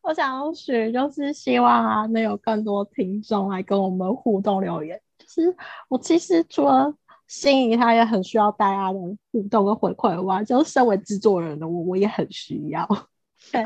[0.02, 5.00] 我想要学，就是希望啊，能有更多听众来跟我们互动留言。
[5.18, 5.54] 就是
[5.88, 6.94] 我其实除了
[7.26, 8.98] 心仪，他也很需要大家的
[9.30, 12.88] 互动跟回馈的话，就是身为制作人的我，我也很需要。
[13.52, 13.64] 对，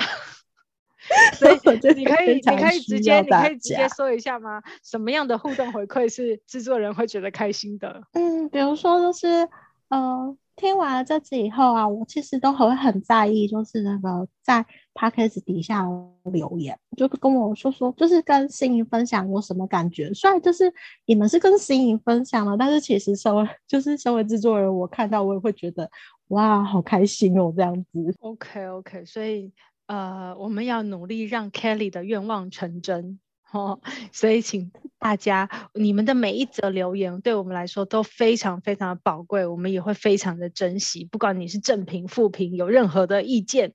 [1.34, 1.54] 所以
[1.94, 4.62] 你可以，你可以直接，你可以直接说一下吗？
[4.82, 8.02] 什么样的互动回馈是制作人会觉得开心的？
[8.12, 9.48] 嗯，比如说就是，
[9.88, 10.36] 呃。
[10.56, 15.84] 听完了这次以后啊，我其实都很很在意，就是那个在 podcast 底下
[16.24, 20.12] 留言，就跟我说说，就是跟心仪分享我什么感觉。
[20.14, 20.72] 虽然就是
[21.06, 25.90] 你们是跟心仪分享了，但是其实身为就是身为制作人，我看到我也会觉得
[26.28, 28.16] 哇，好开心哦，这样子。
[28.20, 29.52] OK OK，所以
[29.86, 33.18] 呃，我们要努力让 Kelly 的愿望成真。
[33.54, 33.80] 哦，
[34.10, 41.04] 所以请大家，你们的每一则留言对我们来说都非常非常的宝贵，我们也会非常的珍惜。
[41.04, 43.72] 不管你是正评、负评，有任何的意见，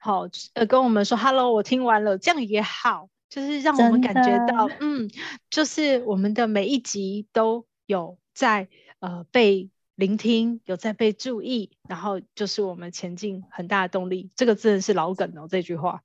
[0.00, 5.10] 好，呃，跟我们说 “hello”，我听完了，这样也好，就是让我们感觉到，嗯，
[5.50, 8.68] 就是我们的每一集都有在
[9.00, 14.30] 呃被聆听，有在被注意，然后就是我们前进很大的动力。
[14.36, 16.02] 这个真的是老梗哦，这句话。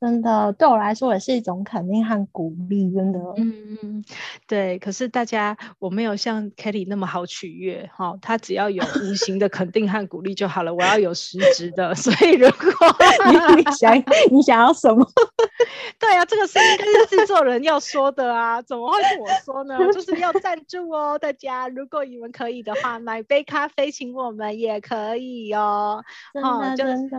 [0.00, 3.18] 真的对我来说也是一种肯定和鼓励，真的。
[3.36, 4.04] 嗯嗯，
[4.46, 4.78] 对。
[4.78, 10.72] 可是大家，我没有像 Kelly 那么好取悦哈，他只要有无形的肯定和鼓励就好了。
[10.72, 12.70] 我要有实质的，所以如果
[13.56, 13.92] 你你想
[14.30, 15.04] 你想要什么？
[15.98, 19.76] 对啊，这个是是制作人要说的啊，怎么会是我说呢？
[19.92, 26.04] 就是要赞助哦，大家，如果你们可以的话，买杯咖啡请我们也可以哦。
[26.32, 27.18] 真的真的，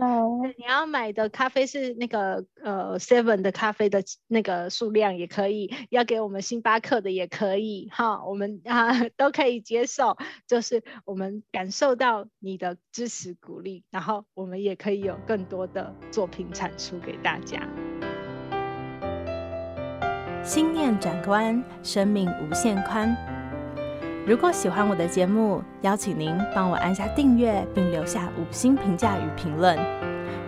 [0.56, 2.42] 你要买的咖啡是那个。
[2.62, 10.16] 呃呃，seven 的咖啡的那个数量也可以，要给我们星巴克的也可以，哈，我们啊 都可以接受，
[10.46, 17.60] 就是我们感受到你的支持鼓励，然后我们也可以有更多的作品产出给大家。
[20.44, 23.16] 心念转关，生命无限宽。
[24.26, 29.76] 如果喜欢我的节目，邀请您帮我按下订阅，并留下五星评价与评论。